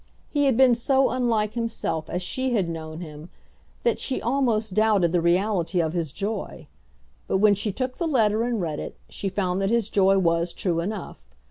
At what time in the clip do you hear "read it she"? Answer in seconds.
8.59-9.29